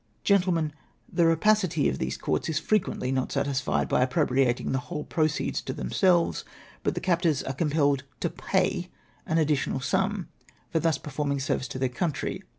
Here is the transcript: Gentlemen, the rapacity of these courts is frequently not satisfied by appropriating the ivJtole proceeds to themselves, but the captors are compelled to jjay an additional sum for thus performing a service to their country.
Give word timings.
Gentlemen, 0.23 0.73
the 1.13 1.27
rapacity 1.27 1.87
of 1.87 1.99
these 1.99 2.17
courts 2.17 2.49
is 2.49 2.57
frequently 2.57 3.11
not 3.11 3.31
satisfied 3.31 3.87
by 3.87 4.01
appropriating 4.01 4.71
the 4.71 4.79
ivJtole 4.79 5.07
proceeds 5.09 5.61
to 5.61 5.73
themselves, 5.73 6.43
but 6.81 6.95
the 6.95 6.99
captors 6.99 7.43
are 7.43 7.53
compelled 7.53 8.03
to 8.21 8.31
jjay 8.31 8.87
an 9.27 9.37
additional 9.37 9.79
sum 9.79 10.27
for 10.71 10.79
thus 10.79 10.97
performing 10.97 11.37
a 11.37 11.41
service 11.41 11.67
to 11.67 11.77
their 11.77 11.87
country. 11.87 12.41